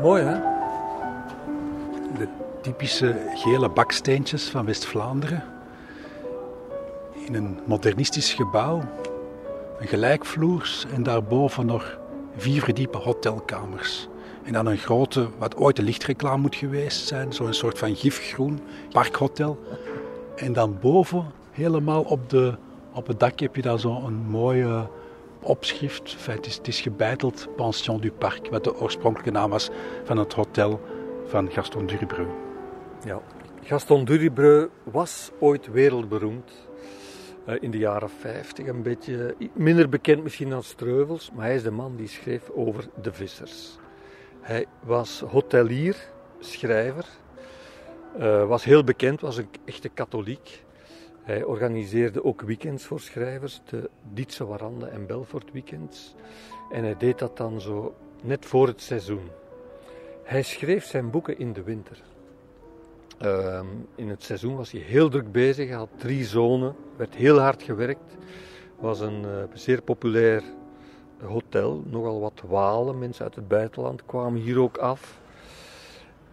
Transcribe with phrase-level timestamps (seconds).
[0.00, 0.40] Mooi hè?
[2.18, 2.28] De
[2.62, 5.44] typische gele baksteentjes van West-Vlaanderen.
[7.26, 8.80] In een modernistisch gebouw.
[9.78, 11.98] Een gelijkvloers en daarboven nog
[12.36, 14.08] vier verdiepe hotelkamers.
[14.42, 18.60] En dan een grote, wat ooit een lichtreclame moet geweest zijn, zo'n soort van gifgroen
[18.90, 19.58] parkhotel.
[20.36, 22.54] En dan boven, helemaal op, de,
[22.92, 24.88] op het dak, heb je daar zo'n mooie
[25.40, 26.26] opschrift.
[26.26, 29.70] het, is, het is gebeiteld Pension du Parc, wat de oorspronkelijke naam was
[30.04, 30.80] van het hotel
[31.26, 32.26] van Gaston Duribreu.
[33.04, 33.20] Ja,
[33.62, 36.52] Gaston Duribreu was ooit wereldberoemd.
[37.48, 41.62] Uh, in de jaren 50, een beetje minder bekend misschien dan Streuvels, maar hij is
[41.62, 43.78] de man die schreef over de vissers.
[44.40, 45.96] Hij was hotelier,
[46.38, 47.06] schrijver,
[48.18, 50.64] uh, was heel bekend, was een echte katholiek.
[51.26, 56.14] Hij organiseerde ook weekends voor schrijvers, de Dietse Warande en Belfort weekends.
[56.70, 59.28] En hij deed dat dan zo net voor het seizoen.
[60.22, 62.02] Hij schreef zijn boeken in de winter.
[63.22, 63.60] Uh,
[63.94, 67.62] in het seizoen was hij heel druk bezig, hij had drie zonen, werd heel hard
[67.62, 68.16] gewerkt.
[68.78, 70.42] Was een uh, zeer populair
[71.22, 75.20] hotel, nogal wat Walen, mensen uit het buitenland kwamen hier ook af.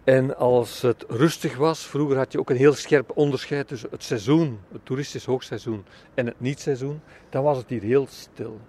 [0.04, 4.02] En als het rustig was, vroeger had je ook een heel scherp onderscheid tussen het
[4.02, 8.60] seizoen, het toeristisch hoogseizoen, en het niet-seizoen, dan was het hier heel stil.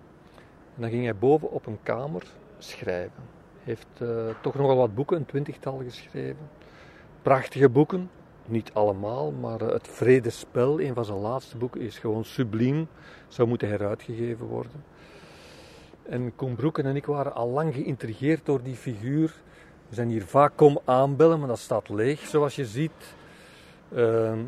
[0.75, 2.23] En dan ging hij boven op een kamer
[2.57, 3.23] schrijven.
[3.63, 4.09] Heeft uh,
[4.41, 6.49] toch nogal wat boeken, een twintigtal geschreven.
[7.21, 8.09] Prachtige boeken,
[8.45, 12.87] niet allemaal, maar uh, Het Vredespel, een van zijn laatste boeken, is gewoon subliem,
[13.27, 14.83] zou moeten heruitgegeven worden.
[16.03, 19.33] En Koen Broeken en ik waren al lang geïntrigeerd door die figuur.
[19.89, 23.15] We zijn hier vaak kom aanbellen, maar dat staat leeg, zoals je ziet.
[23.95, 24.39] Ehm,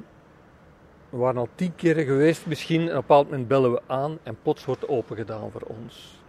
[1.09, 2.81] we waren al tien keren geweest misschien.
[2.81, 6.21] En op een bepaald moment bellen we aan en plots wordt open gedaan voor ons.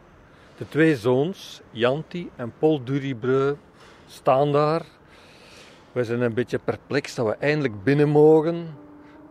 [0.56, 3.56] De twee zoons, Janti en Paul Duribreu,
[4.06, 4.82] staan daar.
[5.92, 8.76] We zijn een beetje perplex dat we eindelijk binnen mogen.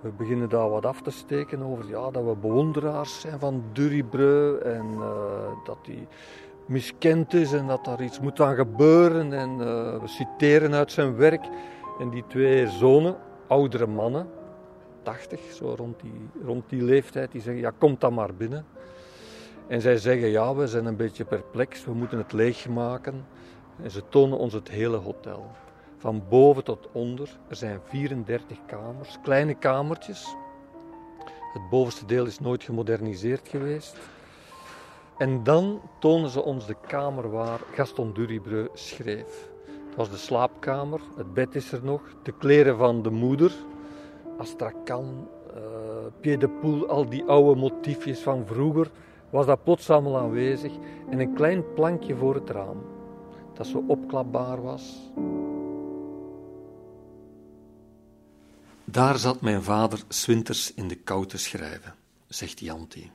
[0.02, 4.58] We beginnen daar wat af te steken over ja, dat we bewonderaars zijn van Duribreu
[4.58, 6.08] en uh, dat hij
[6.68, 9.34] miskend is en dat daar iets moet aan gebeuren.
[9.34, 9.58] En uh,
[10.02, 11.46] we citeren uit zijn werk.
[12.00, 13.16] En die twee zonen,
[13.48, 14.28] oudere mannen,
[15.04, 18.66] 80, zo rond die, rond die leeftijd, die zeggen: Ja, kom dan maar binnen.
[19.68, 23.26] En zij zeggen: Ja, we zijn een beetje perplex, we moeten het leegmaken.
[23.84, 25.52] En ze tonen ons het hele hotel.
[25.98, 27.30] Van boven tot onder.
[27.48, 30.36] Er zijn 34 kamers, kleine kamertjes.
[31.54, 33.98] Het bovenste deel is nooit gemoderniseerd geweest.
[35.18, 39.50] En dan tonen ze ons de kamer waar Gaston Duribreu schreef.
[39.66, 43.52] Het was de slaapkamer, het bed is er nog, de kleren van de moeder,
[44.38, 45.62] Astrakhan, uh,
[46.22, 48.92] Pied de Poel, al die oude motiefjes van vroeger,
[49.30, 50.72] was dat plots allemaal aanwezig.
[51.10, 52.82] En een klein plankje voor het raam,
[53.54, 55.12] dat zo opklapbaar was.
[58.84, 61.96] Daar zat mijn vader swinters in de kou te schrijven,
[62.28, 63.12] zegt Janti.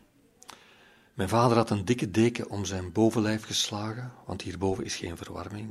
[1.23, 5.71] Mijn vader had een dikke deken om zijn bovenlijf geslagen, want hierboven is geen verwarming.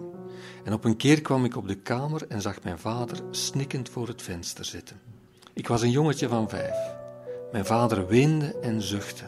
[0.63, 4.07] En op een keer kwam ik op de kamer en zag mijn vader snikkend voor
[4.07, 5.01] het venster zitten.
[5.53, 6.75] Ik was een jongetje van vijf.
[7.51, 9.23] Mijn vader weende en zuchtte.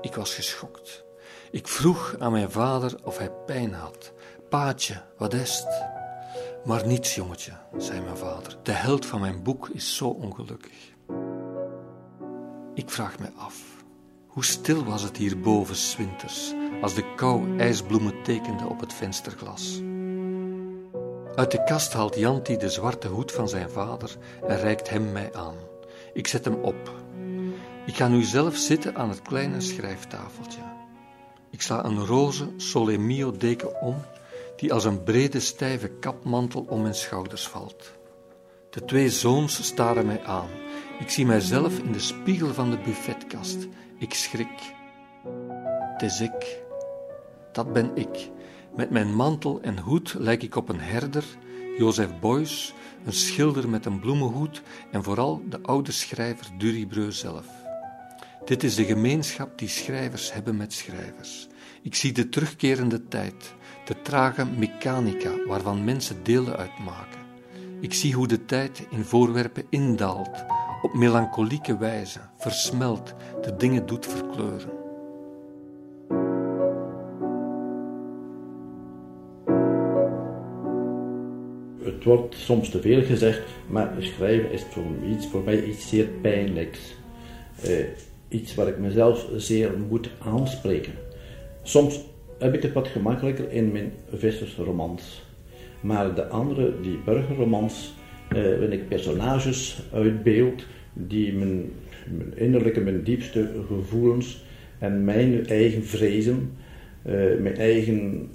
[0.00, 1.04] Ik was geschokt.
[1.50, 4.12] Ik vroeg aan mijn vader of hij pijn had.
[4.48, 5.84] Paatje, wat is het?
[6.64, 8.56] Maar niets, jongetje, zei mijn vader.
[8.62, 10.92] De held van mijn boek is zo ongelukkig.
[12.74, 13.73] Ik vraag me af,
[14.34, 19.80] hoe stil was het hier boven winters, als de kou ijsbloemen tekende op het vensterglas.
[21.34, 25.34] Uit de kast haalt Janti de zwarte hoed van zijn vader en reikt hem mij
[25.34, 25.54] aan.
[26.12, 26.92] Ik zet hem op.
[27.86, 30.62] Ik ga nu zelf zitten aan het kleine schrijftafeltje.
[31.50, 33.96] Ik sla een roze solemio deken om
[34.56, 37.92] die als een brede stijve kapmantel om mijn schouders valt.
[38.70, 40.48] De twee zoons staren mij aan.
[40.98, 43.66] Ik zie mijzelf in de spiegel van de buffetkast.
[44.04, 44.74] Ik schrik.
[45.92, 46.62] Het is ik.
[47.52, 48.30] Dat ben ik.
[48.76, 51.24] Met mijn mantel en hoed lijk ik op een herder,
[51.78, 52.74] Jozef Beuys,
[53.04, 57.46] een schilder met een bloemenhoed en vooral de oude schrijver Duribreu zelf.
[58.44, 61.46] Dit is de gemeenschap die schrijvers hebben met schrijvers.
[61.82, 67.20] Ik zie de terugkerende tijd, de trage mechanica waarvan mensen delen uitmaken.
[67.80, 70.44] Ik zie hoe de tijd in voorwerpen indaalt,
[70.84, 74.70] op melancholieke wijze, versmelt, de dingen doet verkleuren.
[81.82, 86.06] Het wordt soms te veel gezegd, maar schrijven is voor, iets, voor mij iets zeer
[86.06, 86.94] pijnlijks.
[87.66, 87.84] Uh,
[88.28, 90.94] iets waar ik mezelf zeer moet aanspreken.
[91.62, 92.00] Soms
[92.38, 95.22] heb ik het wat gemakkelijker in mijn vissersromans.
[95.80, 97.94] Maar de andere, die burgerromans,
[98.36, 101.72] uh, waarin ik personages uitbeeld die mijn,
[102.34, 104.44] innerlijke, mijn diepste gevoelens
[104.78, 106.52] en mijn eigen vrezen,
[107.06, 108.28] uh, mijn eigen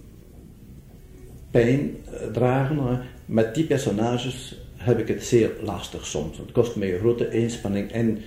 [1.51, 1.95] pijn
[2.33, 2.99] dragen.
[3.25, 6.37] met die personages heb ik het zeer lastig soms.
[6.37, 8.17] Het kost mij een grote inspanning en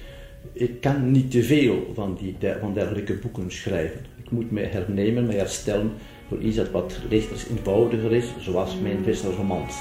[0.53, 4.01] ik kan niet te veel van, die, van dergelijke boeken schrijven.
[4.25, 5.93] Ik moet mij hernemen, mij herstellen
[6.29, 9.75] voor iets dat wat lichter eenvoudiger is, zoals mijn vissersromans.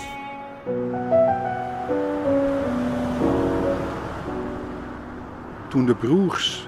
[5.72, 6.68] Toen de broers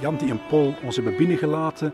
[0.00, 1.92] Janti en Paul ons hebben binnengelaten,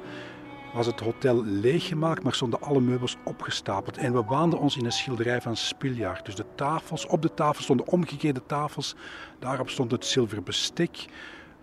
[0.72, 3.96] was het hotel leeggemaakt, maar stonden alle meubels opgestapeld.
[3.96, 6.24] En we waanden ons in een schilderij van Spiljaard.
[6.26, 8.94] Dus de tafels, op de tafel stonden omgekeerde tafels.
[9.38, 11.04] Daarop stond het zilveren bestek.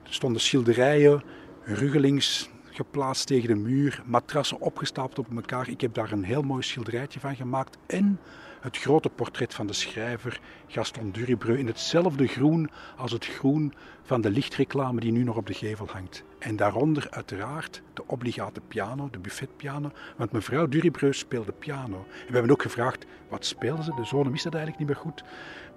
[0.03, 1.23] Er stonden schilderijen,
[1.63, 5.69] ruggelings geplaatst tegen de muur, matrassen opgestapeld op elkaar.
[5.69, 7.77] Ik heb daar een heel mooi schilderijtje van gemaakt.
[7.87, 8.19] En
[8.61, 13.73] het grote portret van de schrijver Gaston Duribreu in hetzelfde groen als het groen
[14.03, 16.23] van de lichtreclame die nu nog op de gevel hangt.
[16.39, 21.97] En daaronder uiteraard de obligate piano, de buffetpiano, want mevrouw Duribreu speelde piano.
[21.97, 23.93] En we hebben ook gevraagd, wat speelde ze?
[23.95, 25.23] De zonen wisten dat eigenlijk niet meer goed.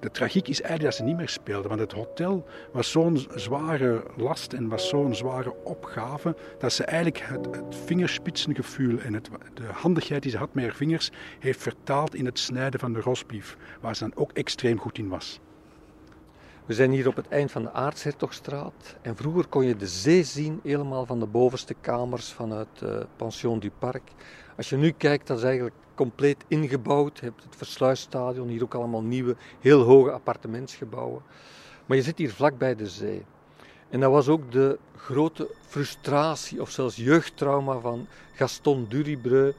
[0.00, 4.04] De tragiek is eigenlijk dat ze niet meer speelden, want het hotel was zo'n zware
[4.16, 9.64] last en was zo'n zware opgave, dat ze eigenlijk het, het vingerspitsengevoel en het, de
[9.72, 13.56] handigheid die ze had met haar vingers, heeft vertaald in het snijden van de rosbief,
[13.80, 15.40] waar ze dan ook extreem goed in was.
[16.66, 20.24] We zijn hier op het eind van de Aartshertogstraat en vroeger kon je de zee
[20.24, 24.02] zien helemaal van de bovenste kamers vanuit uh, Pension du Parc.
[24.56, 27.18] Als je nu kijkt, dat is eigenlijk compleet ingebouwd.
[27.18, 31.22] Je hebt het Versluisstadion, hier ook allemaal nieuwe, heel hoge appartementsgebouwen.
[31.86, 33.24] Maar je zit hier vlak bij de zee.
[33.90, 39.52] En dat was ook de grote frustratie of zelfs jeugdtrauma van Gaston Duribreu.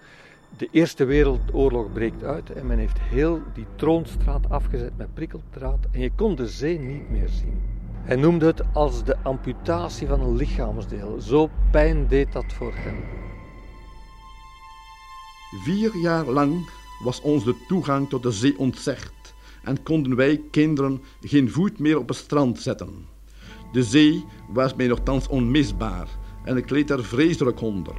[0.57, 5.99] De Eerste Wereldoorlog breekt uit en men heeft heel die troonstraat afgezet met prikkeldraad en
[5.99, 7.61] je kon de zee niet meer zien.
[8.03, 11.21] Hij noemde het als de amputatie van een lichaamsdeel.
[11.21, 12.95] Zo pijn deed dat voor hem.
[15.63, 16.69] Vier jaar lang
[17.03, 19.33] was ons de toegang tot de zee ontzegd
[19.63, 23.05] en konden wij kinderen geen voet meer op het strand zetten.
[23.71, 26.07] De zee was mij nogthans onmisbaar
[26.43, 27.95] en ik leed er vreselijk onder.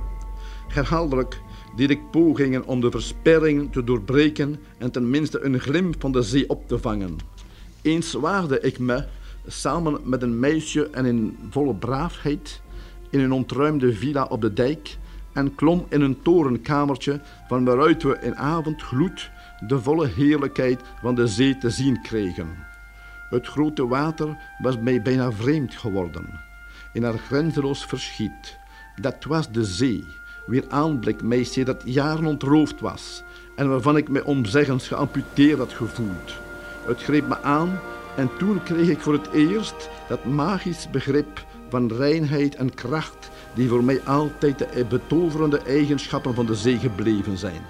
[0.69, 1.41] Herhaaldelijk
[1.77, 6.49] deed ik pogingen om de versperring te doorbreken en tenminste een glimp van de zee
[6.49, 7.17] op te vangen.
[7.83, 9.05] Eens waagde ik me,
[9.47, 12.61] samen met een meisje en in volle braafheid,
[13.11, 14.97] in een ontruimde villa op de dijk
[15.33, 19.31] en klom in een torenkamertje van waaruit we in avondgloed
[19.67, 22.49] de volle heerlijkheid van de zee te zien kregen.
[23.31, 26.41] Het grote water was mij bijna vreemd geworden.
[26.93, 28.59] In haar grenzeloos verschiet.
[29.01, 30.05] Dat was de zee,
[30.47, 33.23] weer aanblik mij dat jaren ontroofd was
[33.57, 36.35] en waarvan ik mij omzeggens geamputeerd had gevoeld.
[36.87, 37.81] Het greep me aan
[38.17, 43.69] en toen kreeg ik voor het eerst dat magisch begrip van reinheid en kracht die
[43.69, 47.63] voor mij altijd de betoverende eigenschappen van de zee gebleven zijn.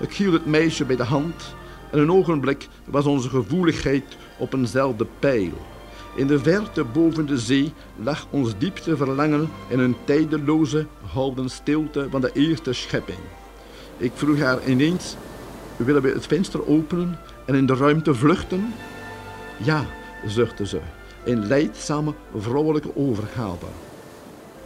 [0.00, 1.54] Ik hield het meisje bij de hand
[1.90, 5.52] en een ogenblik was onze gevoeligheid op eenzelfde pijl.
[6.18, 12.06] In de verte boven de zee lag ons diepste verlangen in een tijdeloze, houden stilte
[12.10, 13.18] van de eerste schepping.
[13.96, 15.16] Ik vroeg haar ineens,
[15.76, 18.74] willen we het venster openen en in de ruimte vluchten?
[19.56, 19.86] Ja,
[20.26, 20.80] zuchtte ze,
[21.24, 23.66] in leidzame vrouwelijke overgave.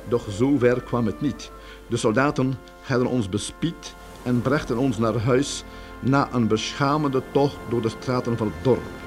[0.08, 1.50] Doch zover kwam het niet.
[1.86, 5.64] De soldaten hadden ons bespied en brachten ons naar huis
[6.00, 9.01] na een beschamende tocht door de straten van het dorp.